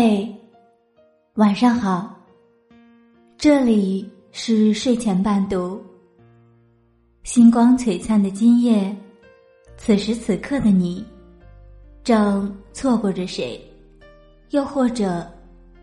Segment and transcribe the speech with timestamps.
[0.00, 0.32] 嘿，
[1.34, 2.16] 晚上好。
[3.36, 5.82] 这里是睡前伴读。
[7.24, 8.96] 星光璀璨的今夜，
[9.76, 11.04] 此时此刻的你，
[12.04, 13.60] 正错过着谁？
[14.50, 15.28] 又或者，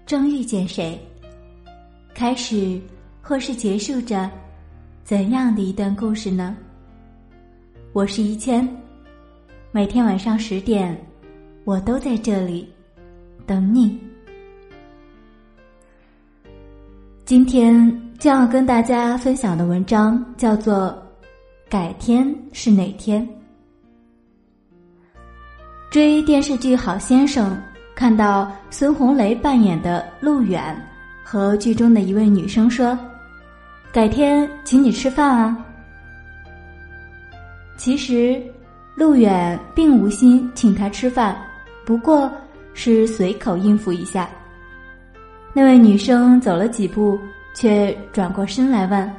[0.05, 0.97] 正遇见谁？
[2.13, 2.79] 开始
[3.21, 4.31] 或是结束着
[5.03, 6.55] 怎样的一段故事呢？
[7.91, 8.65] 我是一千，
[9.73, 10.97] 每天晚上十点，
[11.65, 12.65] 我都在这里。
[13.45, 13.99] 等你。
[17.25, 20.95] 今天将要跟大家分享的文章叫做
[21.67, 23.27] 《改天是哪天》。
[25.89, 27.51] 追电视剧《好先生》，
[27.95, 30.79] 看到孙红雷扮演的陆远
[31.23, 32.95] 和剧中的一位女生说
[33.91, 35.65] ：“改天请你吃饭啊。”
[37.75, 38.39] 其实，
[38.93, 41.35] 陆远并无心请他吃饭，
[41.83, 42.31] 不过。
[42.77, 44.29] 是随口应付一下。
[45.57, 47.17] 那位女生走了几步，
[47.53, 49.09] 却转过身来问：“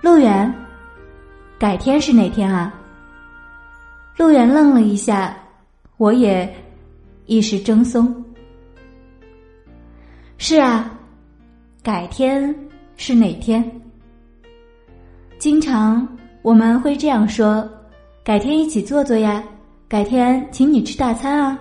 [0.00, 0.50] 陆远，
[1.58, 2.72] 改天是哪天啊？”
[4.16, 5.36] 陆远愣了一下，
[5.98, 6.50] 我也
[7.26, 8.10] 一时怔忪。
[10.38, 10.90] 是啊，
[11.82, 12.54] 改天
[12.96, 13.62] 是哪天？
[15.38, 16.08] 经常
[16.40, 17.68] 我们会这样说
[18.24, 19.44] ：“改天一起坐坐呀，
[19.88, 21.58] 改天请你吃大餐啊。”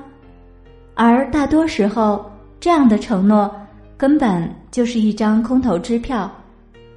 [0.96, 3.54] 而大多时候，这样的承诺
[3.96, 6.30] 根本就是一张空头支票，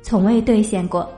[0.02, 1.08] 从未兑现过。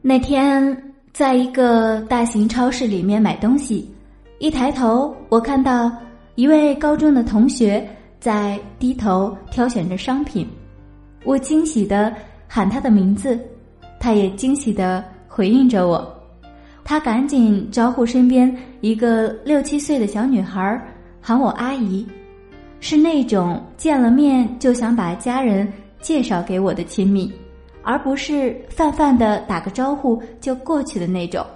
[0.00, 3.88] 那天，在一个大型超市里面买东西，
[4.38, 5.90] 一抬头，我看到
[6.34, 7.86] 一位高中的同学
[8.18, 10.48] 在低头挑选着商品，
[11.24, 12.12] 我惊喜的
[12.48, 13.38] 喊他的名字，
[14.00, 16.12] 他也惊喜的回应着我。
[16.84, 20.80] 他赶紧招呼身边一个六七岁的小女孩，
[21.24, 22.04] 喊我阿姨，
[22.80, 27.32] 是那种见了面就想把家人介绍给我的亲密，
[27.82, 31.46] 而不是泛泛的打个招呼就过去的那种。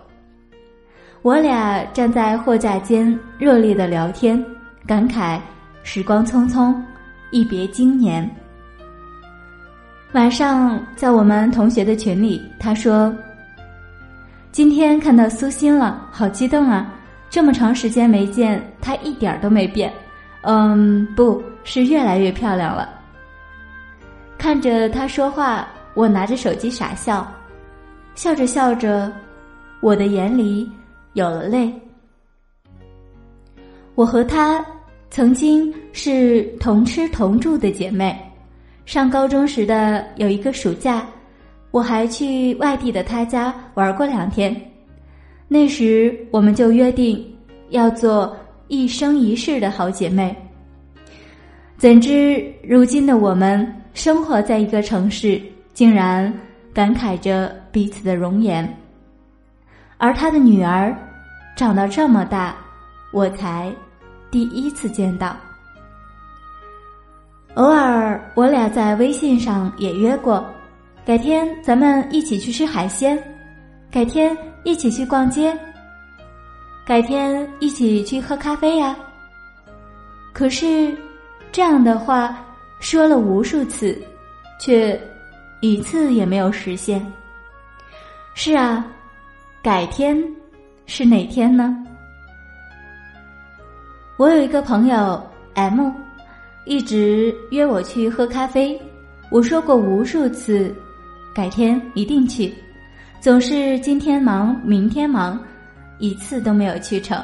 [1.22, 4.42] 我俩站在货架间热烈的聊天，
[4.86, 5.40] 感慨
[5.82, 6.72] 时光匆匆，
[7.32, 8.30] 一别经年。
[10.12, 13.12] 晚上在我们同学的群里，他说。
[14.52, 16.94] 今天看到苏欣了，好激动啊！
[17.36, 19.92] 这么长时间没见，她一点儿都没变，
[20.40, 22.88] 嗯，不是越来越漂亮了。
[24.38, 27.30] 看着她说话，我拿着手机傻笑，
[28.14, 29.12] 笑着笑着，
[29.82, 30.66] 我的眼里
[31.12, 31.70] 有了泪。
[33.94, 34.64] 我和她
[35.10, 38.18] 曾经是同吃同住的姐妹，
[38.86, 41.06] 上高中时的有一个暑假。
[41.70, 44.58] 我还去外地的她家玩过两天，
[45.48, 47.24] 那时我们就约定
[47.70, 48.36] 要做
[48.68, 50.34] 一生一世的好姐妹。
[51.76, 55.40] 怎知如今的我们生活在一个城市，
[55.72, 56.32] 竟然
[56.72, 58.66] 感慨着彼此的容颜。
[59.98, 60.96] 而他的女儿
[61.54, 62.56] 长到这么大，
[63.12, 63.72] 我才
[64.30, 65.36] 第一次见到。
[67.54, 70.44] 偶尔我俩在微信上也约过。
[71.04, 73.16] 改天咱们一起去吃海鲜，
[73.96, 75.58] 改天一起去逛街，
[76.84, 78.94] 改天一起去喝咖啡呀。
[80.34, 80.94] 可是，
[81.50, 82.44] 这样的话
[82.78, 83.98] 说了无数次，
[84.60, 85.00] 却
[85.62, 87.10] 一次也没有实现。
[88.34, 88.86] 是啊，
[89.62, 90.22] 改天
[90.84, 91.74] 是哪天呢？
[94.18, 95.90] 我有一个朋友 M，
[96.66, 98.78] 一直约我去喝咖啡，
[99.30, 100.70] 我说过无数次。
[101.34, 102.54] 改天一定去，
[103.26, 105.36] 总是今天忙明天忙，
[105.98, 107.20] 一次都没有去成。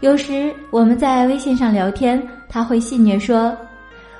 [0.00, 3.56] 有时我们在微信上聊天，他会戏谑说：“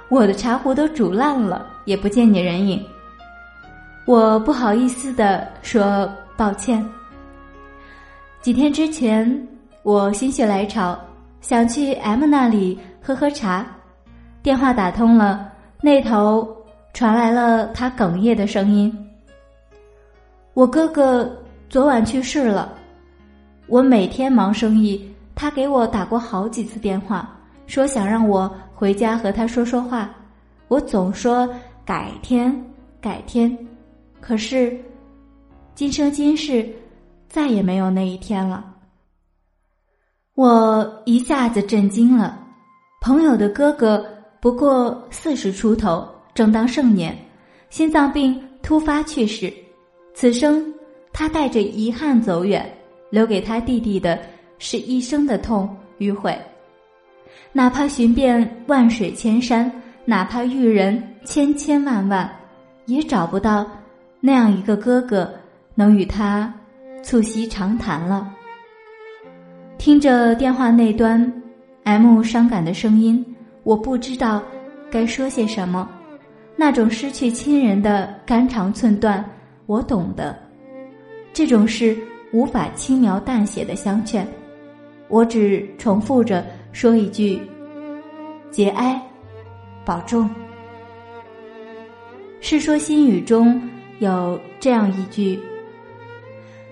[0.09, 2.80] 我的茶壶都煮烂了，也不见你人影。”
[4.06, 6.88] 我不好意思的说：“抱歉。”
[8.41, 9.48] 几天之前，
[9.83, 10.97] 我心血来潮
[11.41, 13.66] 想去 M 那里喝喝茶，
[14.41, 15.50] 电话打通了，
[15.80, 16.48] 那头。
[16.92, 18.97] 传来了他哽咽的声音。
[20.54, 21.30] 我哥哥
[21.68, 22.76] 昨晚去世了，
[23.66, 27.30] 我每天忙生意，他给我打过好几次电话，
[27.66, 30.10] 说想让我回家和他说说话。
[30.66, 31.48] 我总说
[31.84, 32.52] 改天，
[33.00, 33.56] 改天，
[34.20, 34.76] 可是
[35.74, 36.68] 今生今世
[37.28, 38.64] 再也没有那一天了。
[40.34, 42.38] 我一下子震惊了，
[43.00, 44.04] 朋友的哥哥
[44.41, 46.06] 不过四十出头。
[46.32, 47.16] 正当盛年，
[47.68, 49.52] 心脏病突发去世，
[50.15, 50.72] 此生
[51.12, 52.71] 他带着遗憾走远，
[53.10, 54.18] 留给他弟弟的
[54.59, 55.68] 是一生的痛
[55.98, 56.36] 与悔。
[57.53, 59.71] 哪怕寻遍万水千山，
[60.04, 62.30] 哪怕遇人千千万万，
[62.86, 63.66] 也找不到
[64.21, 65.33] 那样一个哥哥
[65.74, 66.53] 能与他
[67.03, 68.33] 促膝长谈了。
[69.78, 71.42] 听着电话那端
[71.84, 73.24] M 伤感的声音，
[73.62, 74.42] 我不知道
[74.91, 75.89] 该说些什么。
[76.54, 79.24] 那种失去亲人的肝肠寸断，
[79.71, 80.37] 我懂得。
[81.33, 81.97] 这种事
[82.33, 84.27] 无法轻描淡写的相劝，
[85.07, 87.41] 我只重复着说一句
[88.51, 89.01] ：“节哀，
[89.84, 90.28] 保重。”
[92.45, 93.63] 《世说新语》中
[94.01, 95.39] 有这样一句：“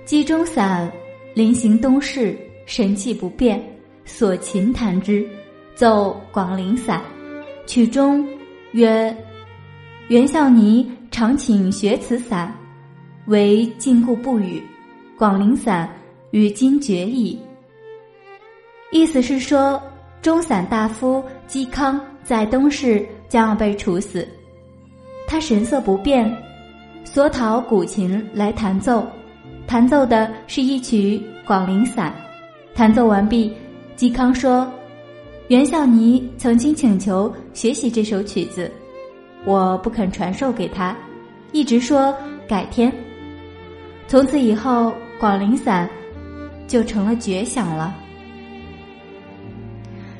[0.05, 0.91] 冀中散，
[1.35, 2.37] 临行东市，
[2.67, 3.63] 神气不变，
[4.05, 5.25] 所琴弹之，
[5.77, 7.01] 奏广陵散。”
[7.65, 8.27] 曲中
[8.73, 9.17] 曰。
[10.09, 12.51] 袁孝尼常请学此散，
[13.29, 14.63] 为禁锢不语。
[15.17, 15.89] 广陵散
[16.31, 17.39] 与今绝矣。
[18.91, 19.83] 意思是说，
[20.23, 24.27] 中散大夫嵇康在东市将要被处死，
[25.27, 26.33] 他神色不变，
[27.05, 29.07] 索讨古琴来弹奏，
[29.67, 32.15] 弹奏的是一曲广陵散。
[32.75, 33.53] 弹奏完毕，
[33.97, 34.71] 嵇康说
[35.49, 38.71] ：“袁孝尼曾经请求学习这首曲子。”
[39.45, 40.97] 我不肯传授给他，
[41.53, 42.15] 一直说
[42.49, 42.93] 改天。
[44.09, 45.89] 从此以后，广陵散
[46.67, 47.95] 就成了绝响了。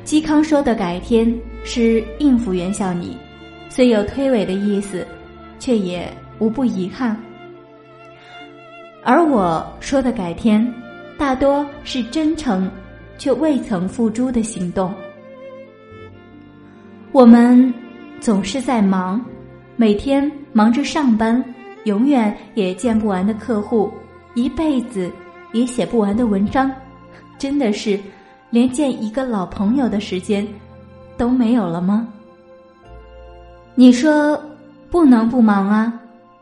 [0.05, 3.17] 嵇康说的“改天”是应付袁孝尼，
[3.69, 5.05] 虽有推诿的意思，
[5.59, 6.07] 却也
[6.39, 7.21] 无不遗憾。
[9.03, 10.73] 而我说的“改天”，
[11.19, 12.71] 大多是真诚
[13.17, 14.95] 却未曾付诸的行动。
[17.11, 17.75] 我们。
[18.21, 19.25] 总是在忙，
[19.77, 21.43] 每天忙着上班，
[21.89, 23.91] 永远也见不完的客户，
[24.35, 25.11] 一辈子
[25.53, 26.71] 也写不完的文章，
[27.39, 27.99] 真的是
[28.51, 30.47] 连见一个老朋友的时间
[31.17, 32.07] 都没有了吗？
[33.75, 34.39] 你说
[34.91, 35.91] 不能不忙啊，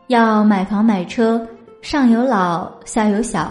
[0.07, 1.47] 要买房买车，
[1.81, 3.49] 上有老下有小，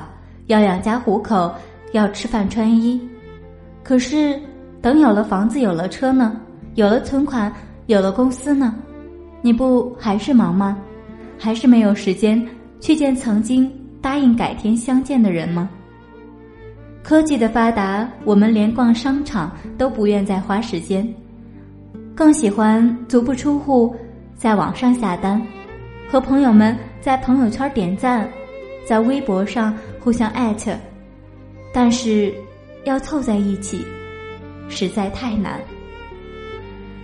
[0.48, 1.50] 要养家糊口，
[1.92, 3.00] 要吃饭穿衣。
[3.82, 4.38] 可是
[4.82, 6.38] 等有了房子有了车呢，
[6.74, 7.50] 有了存款。
[7.86, 8.74] 有了公司呢，
[9.42, 10.76] 你不还是忙吗？
[11.38, 12.44] 还是没有时间
[12.80, 15.68] 去见曾经答应改天相见的人吗？
[17.02, 21.06] 科技的发达，我们连逛商场都不愿再花时间，
[22.14, 23.94] 更喜欢足不出户
[24.34, 25.40] 在网上下单，
[26.08, 28.28] 和朋友们在朋友圈点赞，
[28.84, 30.76] 在微博上互相艾特，
[31.72, 32.34] 但是
[32.84, 33.84] 要凑在一起，
[34.68, 35.60] 实在太难。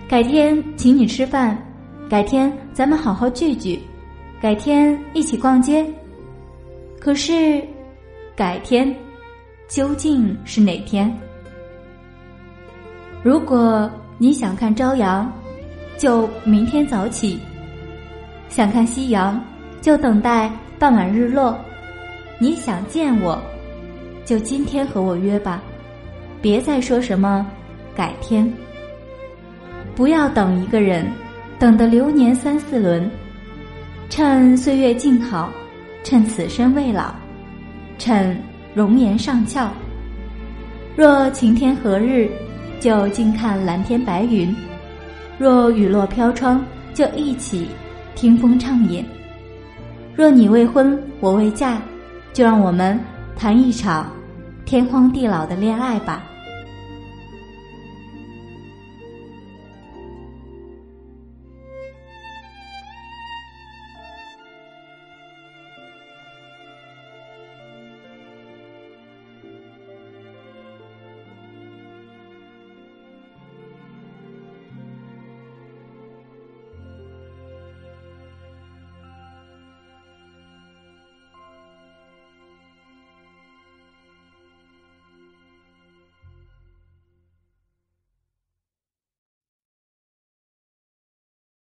[0.05, 1.57] 改天请你吃饭，
[2.09, 3.79] 改天咱们好好聚聚，
[4.43, 5.89] 改天一起逛街。
[6.99, 7.63] 可是，
[8.35, 8.93] 改天
[9.69, 11.09] 究竟是哪天？
[13.23, 15.31] 如果你想看朝阳，
[15.97, 17.37] 就明天早起；
[18.49, 19.41] 想看夕阳，
[19.79, 21.57] 就等待傍晚日落。
[22.37, 23.41] 你想见我，
[24.25, 25.63] 就今天和我约吧，
[26.41, 27.49] 别再说什么
[27.95, 28.53] 改天。
[29.95, 31.09] 不要等一个人，
[31.57, 33.09] 等得流年三四轮。
[34.09, 35.49] 趁岁月静好，
[36.03, 37.13] 趁此生未老，
[37.97, 38.39] 趁
[38.75, 39.71] 容颜尚俏。
[40.95, 42.29] 若晴天何日，
[42.79, 44.53] 就静看蓝天白云；
[45.39, 46.63] 若雨落飘窗，
[46.93, 47.67] 就一起
[48.13, 49.03] 听风畅饮。
[50.15, 51.81] 若你未婚，我未嫁，
[52.33, 52.99] 就让我们
[53.35, 54.11] 谈一场
[54.63, 56.23] 天荒地老的恋爱吧。